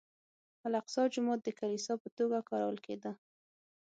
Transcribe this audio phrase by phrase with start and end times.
[0.67, 3.11] الاقصی جومات د کلیسا په توګه کارول کېده.